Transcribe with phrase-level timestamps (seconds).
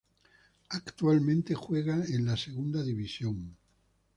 [0.71, 3.55] Actualmente juega en la Segunda División.